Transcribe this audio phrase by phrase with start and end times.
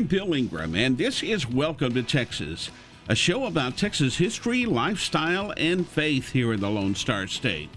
[0.00, 2.70] I'm Bill Ingram, and this is Welcome to Texas,
[3.06, 7.68] a show about Texas history, lifestyle, and faith here in the Lone Star State.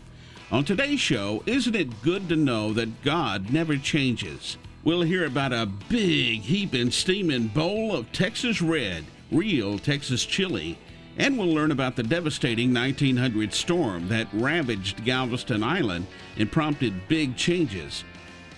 [0.49, 4.57] On today's show, isn't it good to know that God never changes?
[4.85, 10.77] We'll hear about a big, heaping, steaming bowl of Texas Red, real Texas chili,
[11.17, 17.35] and we'll learn about the devastating 1900 storm that ravaged Galveston Island and prompted big
[17.35, 18.05] changes.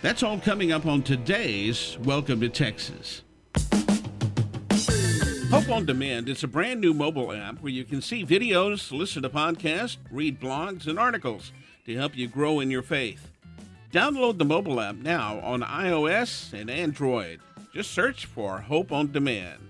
[0.03, 3.23] That's all coming up on today's Welcome to Texas.
[5.51, 9.21] Hope on Demand is a brand new mobile app where you can see videos, listen
[9.21, 11.53] to podcasts, read blogs, and articles
[11.85, 13.29] to help you grow in your faith.
[13.91, 17.39] Download the mobile app now on iOS and Android.
[17.73, 19.69] Just search for Hope on Demand.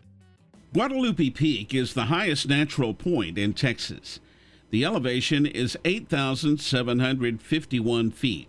[0.74, 4.22] Guadalupe Peak is the highest natural point in Texas.
[4.72, 8.48] The elevation is 8,751 feet.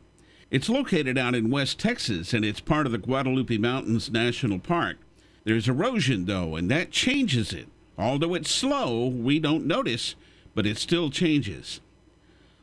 [0.50, 4.98] It's located out in West Texas and it's part of the Guadalupe Mountains National Park.
[5.46, 7.68] There's erosion, though, and that changes it.
[7.96, 10.16] Although it's slow, we don't notice,
[10.56, 11.80] but it still changes.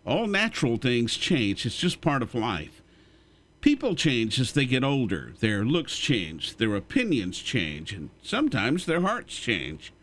[0.05, 2.81] All natural things change, it's just part of life.
[3.61, 5.31] People change as they get older.
[5.39, 9.93] Their looks change, their opinions change, and sometimes their hearts change.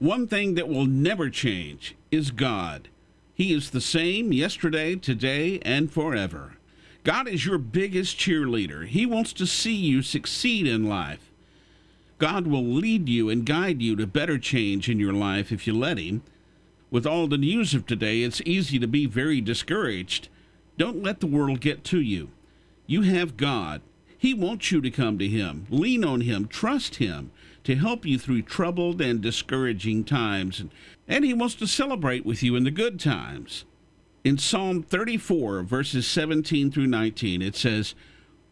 [0.00, 2.88] One thing that will never change is God.
[3.32, 6.54] He is the same yesterday, today, and forever.
[7.04, 8.88] God is your biggest cheerleader.
[8.88, 11.31] He wants to see you succeed in life.
[12.22, 15.76] God will lead you and guide you to better change in your life if you
[15.76, 16.22] let Him.
[16.88, 20.28] With all the news of today, it's easy to be very discouraged.
[20.78, 22.30] Don't let the world get to you.
[22.86, 23.82] You have God.
[24.16, 27.32] He wants you to come to Him, lean on Him, trust Him
[27.64, 30.62] to help you through troubled and discouraging times.
[31.08, 33.64] And, He wants to celebrate with you in the good times.
[34.22, 37.96] In Psalm 34, verses 17 through 19, it says,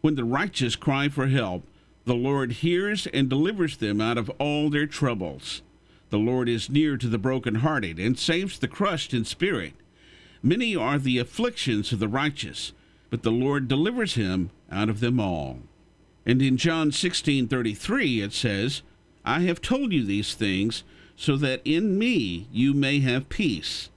[0.01, 1.63] When the righteous cry for help,
[2.05, 5.61] the Lord hears and delivers them out of all their troubles.
[6.09, 9.73] The Lord is near to the brokenhearted and saves the crushed in spirit.
[10.43, 12.73] Many are the afflictions of the righteous,
[13.09, 15.59] but the Lord delivers him out of them all.
[16.25, 18.81] And in John 16:33 it says,
[19.23, 20.83] I have told you these things
[21.15, 23.89] so that in me you may have peace.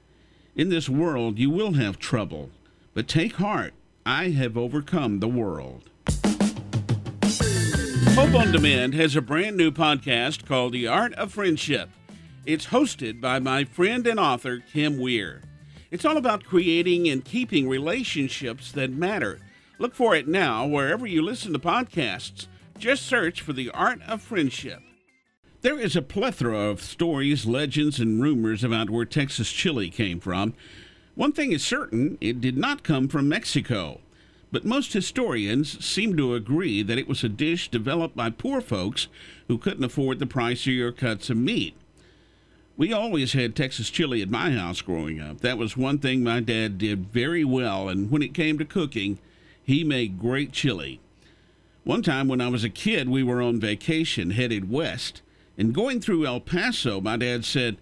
[0.55, 2.51] In this world you will have trouble,
[2.93, 3.73] but take heart,
[4.05, 5.89] I have overcome the world.
[8.25, 11.91] Hope on Demand has a brand new podcast called The Art of Friendship.
[12.47, 15.43] It's hosted by my friend and author, Kim Weir.
[15.91, 19.41] It's all about creating and keeping relationships that matter.
[19.79, 22.47] Look for it now wherever you listen to podcasts.
[22.79, 24.81] Just search for The Art of Friendship.
[25.61, 30.55] There is a plethora of stories, legends, and rumors about where Texas chili came from.
[31.15, 34.01] One thing is certain it did not come from Mexico.
[34.55, 39.09] But most historians seem to agree that it was a dish developed by poor folks
[39.49, 41.75] who couldn't afford the pricier cuts of meat.
[42.77, 45.41] We always had Texas chili at my house growing up.
[45.41, 49.19] That was one thing my dad did very well, and when it came to cooking,
[49.61, 51.01] he made great chili.
[51.83, 55.21] One time when I was a kid, we were on vacation headed west,
[55.59, 57.77] and going through El Paso, my dad said,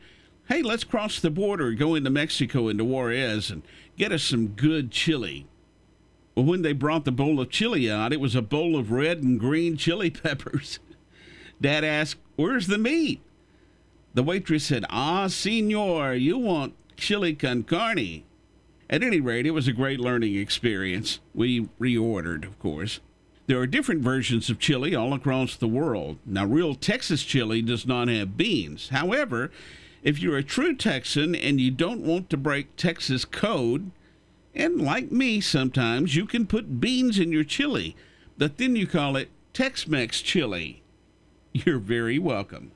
[0.49, 3.63] Hey, let's cross the border, go into Mexico, into Juarez, and
[3.99, 5.47] get us some good chili.
[6.35, 9.39] When they brought the bowl of chili out, it was a bowl of red and
[9.39, 10.79] green chili peppers.
[11.61, 13.21] Dad asked, Where's the meat?
[14.15, 18.25] The waitress said, Ah, senor, you want chili con carne.
[18.89, 21.21] At any rate, it was a great learning experience.
[21.35, 23.01] We reordered, of course.
[23.47, 26.19] There are different versions of chili all across the world.
[26.25, 28.91] Now, real Texas chili does not have beans.
[28.91, 29.51] However,
[30.03, 33.91] if you're a true Texan and you don't want to break Texas code,
[34.55, 37.97] and like me sometimes, you can put beans in your chili,
[38.37, 40.83] but then you call it Tex Mex chili.
[41.53, 42.73] You're very welcome.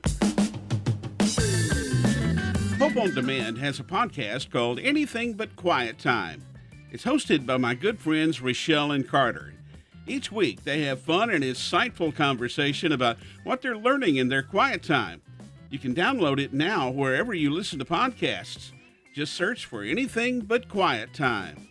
[2.79, 6.43] Hope on Demand has a podcast called Anything But Quiet Time.
[6.91, 9.53] It's hosted by my good friends Rochelle and Carter.
[10.05, 14.83] Each week, they have fun and insightful conversation about what they're learning in their quiet
[14.83, 15.21] time.
[15.69, 18.71] You can download it now wherever you listen to podcasts.
[19.17, 21.69] Just search for Anything But Quiet Time.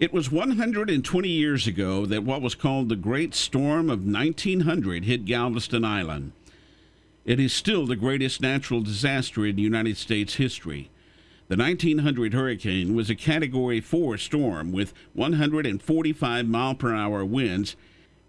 [0.00, 5.26] It was 120 years ago that what was called the Great Storm of 1900 hit
[5.26, 6.32] Galveston Island.
[7.24, 10.90] It is still the greatest natural disaster in United States history.
[11.46, 17.76] The 1900 hurricane was a Category 4 storm with 145 mile per hour winds,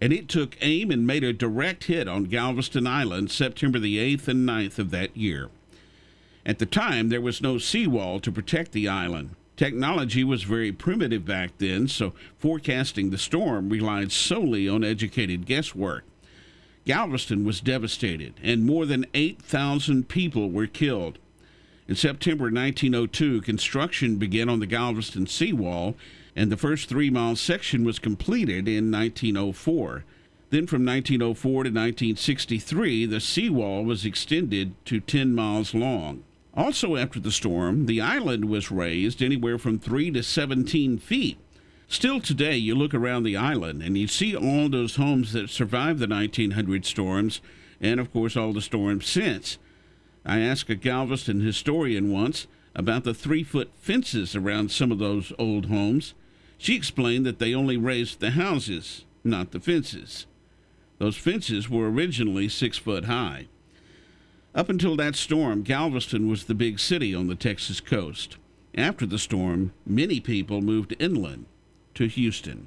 [0.00, 4.28] and it took aim and made a direct hit on Galveston Island September the 8th
[4.28, 5.50] and 9th of that year.
[6.44, 9.30] At the time, there was no seawall to protect the island.
[9.56, 16.04] Technology was very primitive back then, so forecasting the storm relied solely on educated guesswork.
[16.84, 21.18] Galveston was devastated, and more than 8,000 people were killed.
[21.86, 25.94] In September 1902, construction began on the Galveston seawall,
[26.34, 30.04] and the first three mile section was completed in 1904.
[30.50, 36.24] Then from 1904 to 1963, the seawall was extended to 10 miles long.
[36.54, 41.38] Also, after the storm, the island was raised anywhere from 3 to 17 feet.
[41.88, 45.98] Still today, you look around the island and you see all those homes that survived
[45.98, 47.40] the 1900 storms,
[47.80, 49.58] and of course, all the storms since.
[50.24, 55.32] I asked a Galveston historian once about the three foot fences around some of those
[55.38, 56.14] old homes.
[56.58, 60.26] She explained that they only raised the houses, not the fences.
[60.98, 63.48] Those fences were originally six foot high.
[64.54, 68.36] Up until that storm, Galveston was the big city on the Texas coast.
[68.74, 71.46] After the storm, many people moved inland
[71.94, 72.66] to Houston.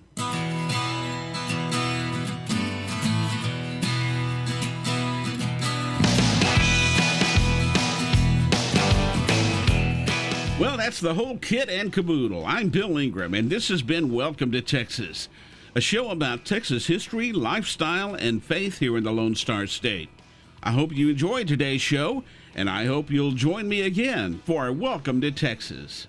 [10.57, 12.47] Well, that's the whole kit and caboodle.
[12.47, 15.29] I'm Bill Ingram, and this has been Welcome to Texas,
[15.75, 20.09] a show about Texas history, lifestyle, and faith here in the Lone Star State.
[20.65, 22.23] I hope you enjoyed today's show,
[22.55, 26.07] and I hope you'll join me again for Welcome to Texas.